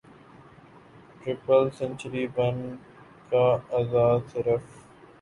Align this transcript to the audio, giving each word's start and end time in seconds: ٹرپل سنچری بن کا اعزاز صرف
ٹرپل 1.19 1.69
سنچری 1.77 2.25
بن 2.35 2.55
کا 3.31 3.45
اعزاز 3.71 4.19
صرف 4.31 4.63